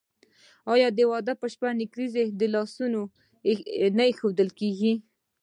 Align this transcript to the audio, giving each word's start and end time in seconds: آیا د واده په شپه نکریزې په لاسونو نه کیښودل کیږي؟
آیا 0.73 0.87
د 0.97 0.99
واده 1.11 1.33
په 1.41 1.47
شپه 1.53 1.69
نکریزې 1.81 2.23
په 2.39 2.45
لاسونو 2.53 3.01
نه 3.97 4.03
کیښودل 4.09 4.49
کیږي؟ 4.59 4.93